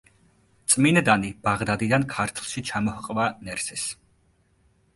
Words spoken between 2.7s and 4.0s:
ჩამოჰყვა ნერსეს.